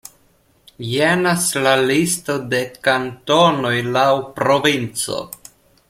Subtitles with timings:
[0.91, 4.09] Jenas la listo de kantonoj laŭ
[4.41, 5.21] provinco.